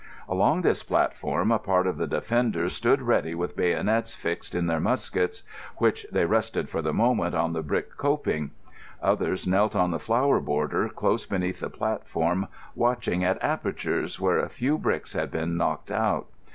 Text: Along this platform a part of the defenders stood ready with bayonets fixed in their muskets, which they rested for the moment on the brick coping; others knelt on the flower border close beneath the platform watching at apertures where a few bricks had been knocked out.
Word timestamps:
Along 0.27 0.63
this 0.63 0.81
platform 0.81 1.51
a 1.51 1.59
part 1.59 1.85
of 1.85 1.99
the 1.99 2.07
defenders 2.07 2.73
stood 2.73 3.03
ready 3.03 3.35
with 3.35 3.55
bayonets 3.55 4.15
fixed 4.15 4.55
in 4.55 4.65
their 4.65 4.79
muskets, 4.79 5.43
which 5.77 6.07
they 6.11 6.25
rested 6.25 6.69
for 6.69 6.81
the 6.81 6.91
moment 6.91 7.35
on 7.35 7.53
the 7.53 7.61
brick 7.61 7.95
coping; 7.97 8.49
others 8.99 9.45
knelt 9.45 9.75
on 9.75 9.91
the 9.91 9.99
flower 9.99 10.39
border 10.39 10.89
close 10.89 11.27
beneath 11.27 11.59
the 11.59 11.69
platform 11.69 12.47
watching 12.73 13.23
at 13.23 13.37
apertures 13.43 14.19
where 14.19 14.39
a 14.39 14.49
few 14.49 14.79
bricks 14.79 15.13
had 15.13 15.29
been 15.29 15.55
knocked 15.55 15.91
out. 15.91 16.25